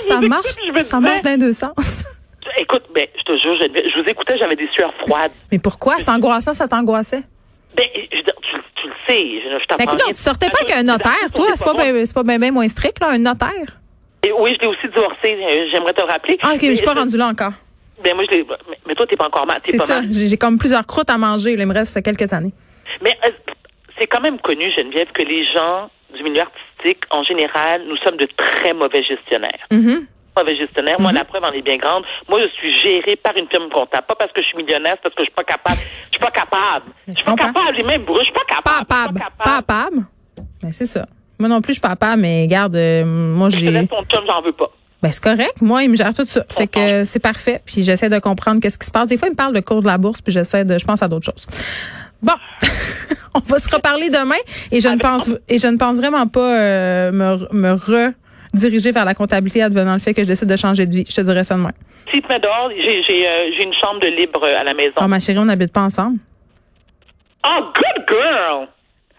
Ça 0.00 0.20
marche, 0.20 0.54
ça 0.82 1.00
marche 1.00 1.22
dans 1.22 1.38
deux 1.38 1.52
sens. 1.52 2.04
Écoute, 2.58 2.84
ben, 2.94 3.06
je 3.18 3.22
te 3.22 3.36
jure, 3.38 3.54
je 3.60 4.02
vous 4.02 4.08
écoutais, 4.08 4.38
j'avais 4.38 4.54
des 4.56 4.68
sueurs 4.68 4.92
froides. 5.00 5.32
Mais 5.50 5.58
pourquoi? 5.58 5.96
C'est 5.98 6.10
angoissant, 6.10 6.54
ça 6.54 6.68
t'angoissait? 6.68 7.22
Ben, 7.76 7.86
je 7.94 8.18
tu, 8.20 8.24
tu 8.76 8.86
le 8.86 8.94
sais, 9.08 9.20
je, 9.42 9.58
je 9.60 9.66
t'apprends 9.66 9.90
rien. 9.90 10.04
tu 10.08 10.14
sortais 10.14 10.48
pas 10.50 10.58
avec 10.60 10.72
un 10.72 10.80
je- 10.80 10.86
notaire, 10.86 11.32
toi? 11.34 11.46
C'est 11.54 11.64
pas 11.64 11.74
bien 11.74 12.04
c'est 12.06 12.14
pas 12.14 12.22
ben, 12.22 12.38
ben 12.38 12.52
moins 12.52 12.68
strict, 12.68 13.00
là, 13.00 13.08
un 13.10 13.18
notaire? 13.18 13.80
Et 14.22 14.30
oui, 14.32 14.52
je 14.54 14.60
l'ai 14.60 14.68
aussi 14.68 14.86
divorcé, 14.88 15.36
j'aimerais 15.72 15.92
te 15.92 16.00
le 16.00 16.06
rappeler. 16.06 16.38
Ah, 16.42 16.52
ok, 16.54 16.62
mais 16.62 16.68
je 16.70 16.74
suis 16.76 16.84
pas 16.84 16.94
rendu 16.94 17.16
là 17.16 17.26
encore. 17.28 17.52
Ben, 18.02 18.14
moi, 18.14 18.24
je 18.30 18.36
l'ai. 18.36 18.44
Mais, 18.68 18.78
mais 18.86 18.94
toi, 18.94 19.06
t'es 19.06 19.16
pas 19.16 19.26
encore 19.26 19.46
mal. 19.46 19.58
C'est 19.64 19.78
ça. 19.78 20.02
J'ai 20.08 20.36
comme 20.36 20.58
plusieurs 20.58 20.86
croûtes 20.86 21.10
à 21.10 21.18
manger. 21.18 21.56
là, 21.56 21.62
Il 21.64 21.68
me 21.68 21.74
reste 21.74 22.00
quelques 22.02 22.32
années. 22.32 22.52
Mais 23.02 23.16
euh, 23.26 23.30
c'est 23.98 24.06
quand 24.06 24.20
même 24.20 24.38
connu, 24.40 24.70
Geneviève, 24.76 25.08
que 25.12 25.22
les 25.22 25.44
gens 25.52 25.90
du 26.16 26.22
milieu 26.22 26.42
artistique, 26.42 27.02
en 27.10 27.22
général, 27.24 27.82
nous 27.88 27.96
sommes 27.98 28.16
de 28.16 28.28
très 28.36 28.72
mauvais 28.72 29.02
gestionnaires. 29.02 29.66
Mhm. 29.72 30.06
Mauvais 30.36 30.56
gestionnaire. 30.56 31.00
Moi, 31.00 31.12
la 31.12 31.24
preuve 31.24 31.44
en 31.44 31.52
est 31.52 31.62
bien 31.62 31.76
grande. 31.76 32.02
Moi, 32.28 32.40
je 32.40 32.48
suis 32.48 32.72
gérée 32.80 33.14
par 33.16 33.36
une 33.36 33.48
firme 33.48 33.68
comptable. 33.70 34.04
Pas 34.06 34.16
parce 34.16 34.32
que 34.32 34.42
je 34.42 34.46
suis 34.48 34.56
millionnaire, 34.56 34.94
c'est 34.96 35.02
parce 35.04 35.14
que 35.14 35.22
je 35.22 35.26
suis 35.26 35.34
pas 35.34 35.44
capable. 35.44 35.76
Je 35.76 36.10
suis 36.10 36.18
pas 36.18 36.30
capable. 36.32 36.86
Je 37.06 37.12
suis 37.12 37.24
pas 37.24 37.34
capable. 37.36 37.84
Mêmes 37.86 38.02
bruits. 38.04 38.18
Je 38.20 38.24
suis 38.24 38.32
pas 38.32 38.40
Pas 38.62 38.78
capable. 38.80 39.18
Je 39.18 39.22
capable. 39.24 39.38
Pas 39.38 39.56
capable. 39.56 39.96
Ben, 40.62 40.72
c'est 40.72 40.86
ça. 40.86 41.06
Moi 41.38 41.48
non 41.48 41.60
plus, 41.60 41.72
je 41.74 41.74
suis 41.74 41.80
pas 41.80 41.90
capable, 41.90 42.22
mais 42.22 42.46
garde, 42.48 42.74
euh, 42.74 43.04
moi, 43.04 43.48
Je 43.48 43.58
j'ai. 43.58 43.70
laisse 43.70 43.88
ton 43.88 44.02
chum, 44.04 44.24
j'en 44.28 44.40
veux 44.42 44.52
pas. 44.52 44.70
Ben, 45.02 45.12
c'est 45.12 45.22
correct. 45.22 45.60
Moi, 45.60 45.82
il 45.84 45.90
me 45.90 45.96
gère 45.96 46.14
tout 46.14 46.24
ça. 46.24 46.44
Fait 46.50 46.66
que 46.66 46.78
euh, 46.78 47.04
c'est 47.04 47.20
parfait. 47.20 47.60
Puis 47.64 47.82
j'essaie 47.84 48.08
de 48.08 48.18
comprendre 48.18 48.58
qu'est-ce 48.60 48.78
qui 48.78 48.86
se 48.86 48.90
passe. 48.90 49.06
Des 49.06 49.16
fois, 49.16 49.28
il 49.28 49.32
me 49.32 49.36
parle 49.36 49.52
de 49.54 49.60
cours 49.60 49.82
de 49.82 49.86
la 49.86 49.98
bourse, 49.98 50.20
puis 50.20 50.32
j'essaie 50.32 50.64
de, 50.64 50.78
je 50.78 50.84
pense 50.84 51.02
à 51.02 51.06
d'autres 51.08 51.26
choses. 51.26 51.46
Bon. 52.22 52.32
On 53.48 53.52
va 53.52 53.58
se 53.58 53.74
reparler 53.74 54.10
demain 54.10 54.40
et 54.70 54.80
je 54.80 54.88
ne 54.88 54.98
pense 54.98 55.30
et 55.48 55.58
je 55.58 55.66
ne 55.66 55.76
pense 55.76 55.96
vraiment 55.96 56.26
pas 56.26 56.56
euh, 56.56 57.12
me, 57.12 57.52
me 57.52 57.72
rediriger 58.52 58.92
vers 58.92 59.04
la 59.04 59.14
comptabilité 59.14 59.62
advenant 59.62 59.94
le 59.94 59.98
fait 59.98 60.14
que 60.14 60.22
je 60.22 60.28
décide 60.28 60.48
de 60.48 60.56
changer 60.56 60.86
de 60.86 60.94
vie. 60.94 61.04
Je 61.08 61.14
te 61.14 61.20
dirais 61.20 61.42
ça 61.44 61.56
demain. 61.56 61.72
Si 62.12 62.20
tu 62.20 62.28
mets 62.28 62.38
dehors, 62.38 62.70
j'ai 62.76 63.02
j'ai, 63.02 63.28
euh, 63.28 63.50
j'ai 63.56 63.64
une 63.64 63.74
chambre 63.74 64.00
de 64.00 64.08
libre 64.08 64.40
euh, 64.44 64.60
à 64.60 64.64
la 64.64 64.74
maison. 64.74 64.92
Oh, 65.00 65.08
ma 65.08 65.18
chérie, 65.18 65.38
on 65.38 65.46
n'habite 65.46 65.72
pas 65.72 65.82
ensemble. 65.82 66.18
Oh, 67.46 67.60
good 67.74 68.06
girl! 68.08 68.68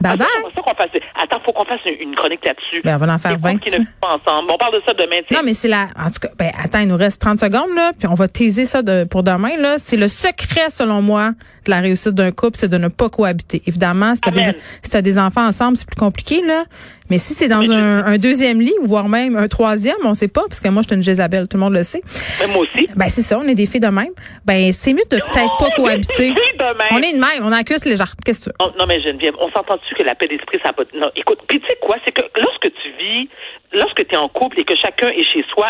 Bye 0.01 0.17
bye. 0.17 0.27
Attends, 0.27 0.49
faut 0.53 0.61
qu'on 0.61 0.75
fasse, 0.75 0.89
attends, 1.15 1.39
faut 1.45 1.53
qu'on 1.53 1.65
fasse 1.65 1.79
une, 1.85 2.15
chronique 2.15 2.43
là-dessus. 2.43 2.81
Ben, 2.83 2.95
on 2.95 3.05
va 3.05 3.13
en 3.13 3.17
faire 3.17 3.31
Les 3.31 3.37
20 3.37 3.51
couples 3.53 3.63
si 3.63 3.71
qui 3.71 3.79
ne 3.79 3.85
ensemble. 4.01 4.51
On 4.51 4.57
parle 4.57 4.73
de 4.75 4.81
ça 4.85 4.93
demain. 4.93 5.21
tu 5.27 5.33
sais. 5.33 5.35
Non, 5.35 5.41
mais 5.45 5.53
c'est 5.53 5.67
la. 5.67 5.87
En 5.97 6.11
tout 6.11 6.19
cas, 6.21 6.29
ben, 6.37 6.51
attends, 6.61 6.79
il 6.79 6.87
nous 6.87 6.97
reste 6.97 7.21
30 7.21 7.39
secondes, 7.39 7.73
là, 7.75 7.93
puis 7.97 8.07
on 8.07 8.13
va 8.13 8.27
teaser 8.27 8.65
ça 8.65 8.81
de, 8.81 9.05
pour 9.05 9.23
demain, 9.23 9.55
là. 9.57 9.75
C'est 9.77 9.97
le 9.97 10.07
secret, 10.07 10.69
selon 10.69 11.01
moi, 11.01 11.31
de 11.65 11.71
la 11.71 11.79
réussite 11.79 12.11
d'un 12.11 12.31
couple, 12.31 12.57
c'est 12.57 12.67
de 12.67 12.77
ne 12.77 12.89
pas 12.89 13.09
cohabiter. 13.09 13.63
Évidemment, 13.67 14.15
si 14.15 14.21
t'as 14.21 14.31
des, 14.31 14.57
si 14.83 14.89
t'as 14.89 15.01
des 15.01 15.17
enfants 15.17 15.47
ensemble, 15.47 15.77
c'est 15.77 15.87
plus 15.87 15.99
compliqué, 15.99 16.41
là. 16.41 16.65
Mais 17.09 17.17
si 17.19 17.33
c'est 17.33 17.47
dans 17.47 17.59
Mais 17.59 17.69
un, 17.75 18.05
un 18.05 18.17
deuxième 18.17 18.59
lit, 18.61 18.73
voire 18.81 19.07
même 19.07 19.35
un 19.37 19.47
troisième, 19.47 19.97
on 20.03 20.13
sait 20.13 20.27
pas, 20.27 20.41
parce 20.47 20.59
que 20.59 20.69
moi, 20.69 20.81
je 20.81 20.87
suis 20.87 20.95
une 20.95 21.03
Jézabel, 21.03 21.47
tout 21.47 21.57
le 21.57 21.63
monde 21.63 21.73
le 21.73 21.83
sait. 21.83 22.01
Mais 22.39 22.47
moi 22.47 22.63
aussi. 22.63 22.87
Ben, 22.95 23.07
c'est 23.09 23.21
ça, 23.21 23.39
on 23.39 23.47
est 23.47 23.55
des 23.55 23.65
filles 23.67 23.79
de 23.79 23.87
même. 23.87 24.11
Ben, 24.45 24.71
c'est 24.73 24.93
mieux 24.93 25.03
de 25.11 25.17
peut-être 25.17 25.57
pas 25.59 25.67
Oh, 25.77 25.81
cohabiter. 25.81 26.29
des 26.29 26.33
filles 26.33 26.57
de 26.59 26.63
même. 26.65 26.87
On 26.91 26.97
est 26.97 27.13
de 27.13 27.19
même, 27.19 27.43
on 27.43 27.51
accuse 27.51 27.85
les 27.85 27.95
gens. 27.95 28.05
Qu'est-ce 28.25 28.39
que 28.39 28.43
tu 28.45 28.49
veux? 28.49 28.55
Oh, 28.67 28.71
non, 28.79 28.85
mais 28.87 29.01
Geneviève, 29.01 29.33
on 29.39 29.49
s'entend-tu 29.51 29.93
que 29.95 30.03
la 30.03 30.15
paix 30.15 30.27
d'esprit, 30.27 30.59
ça 30.63 30.71
va. 30.77 30.83
Non, 30.99 31.09
écoute, 31.15 31.39
puis 31.47 31.59
tu 31.59 31.67
sais 31.67 31.77
quoi, 31.81 31.97
c'est 32.05 32.11
que 32.11 32.21
lorsque 32.39 32.71
tu 32.81 32.89
vis, 32.99 33.29
lorsque 33.73 34.07
tu 34.07 34.13
es 34.13 34.17
en 34.17 34.29
couple 34.29 34.59
et 34.59 34.63
que 34.63 34.73
chacun 34.75 35.07
est 35.09 35.23
chez 35.33 35.43
soi, 35.53 35.67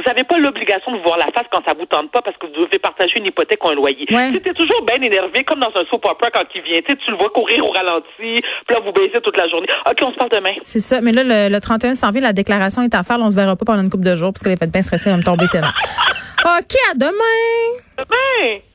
vous 0.00 0.08
n'avez 0.08 0.24
pas 0.24 0.38
l'obligation 0.38 0.92
de 0.92 0.98
voir 1.02 1.18
la 1.18 1.26
face 1.26 1.46
quand 1.52 1.62
ça 1.66 1.74
vous 1.78 1.86
tente 1.86 2.10
pas 2.10 2.22
parce 2.22 2.36
que 2.38 2.46
vous 2.46 2.64
devez 2.64 2.78
partager 2.78 3.18
une 3.18 3.26
hypothèque 3.26 3.62
ou 3.64 3.70
un 3.70 3.74
loyer. 3.74 4.06
Ouais. 4.10 4.30
Tu 4.30 4.48
es 4.48 4.54
toujours 4.54 4.82
bien 4.82 4.96
énervé, 4.96 5.44
comme 5.44 5.60
dans 5.60 5.72
un 5.74 5.84
soap 5.90 6.04
opera 6.06 6.30
quand 6.30 6.44
il 6.54 6.62
vient. 6.62 6.80
Tu 6.80 6.92
sais, 6.92 6.96
tu 7.04 7.10
le 7.10 7.16
vois 7.18 7.30
courir 7.30 7.64
au 7.64 7.70
ralenti, 7.70 8.08
puis 8.18 8.42
là, 8.70 8.80
vous 8.84 8.92
baisez 8.92 9.20
toute 9.22 9.36
la 9.36 9.48
journée. 9.48 9.68
OK, 9.88 9.98
on 10.02 10.12
se 10.12 10.16
parle 10.16 10.30
demain. 10.30 10.54
C'est 10.62 10.80
ça. 10.80 11.00
Mais 11.00 11.12
là, 11.12 11.22
le, 11.24 11.52
le 11.52 11.60
31 11.60 11.94
s'en 11.94 12.10
vient, 12.10 12.22
la 12.22 12.32
déclaration 12.32 12.82
est 12.82 12.94
à 12.94 13.02
faire. 13.02 13.18
là, 13.18 13.24
on 13.26 13.30
se 13.30 13.36
verra 13.36 13.56
pas 13.56 13.64
pendant 13.64 13.82
une 13.82 13.90
couple 13.90 14.04
de 14.04 14.16
jours, 14.16 14.32
parce 14.32 14.42
que 14.42 14.48
les 14.48 14.56
fêtes 14.56 14.72
bien 14.72 14.82
stressées, 14.82 15.10
va 15.10 15.16
me 15.16 15.22
tomber 15.22 15.46
sénat. 15.46 15.72
OK, 16.44 16.74
à 16.90 16.94
demain! 16.94 17.82
Demain! 17.98 18.69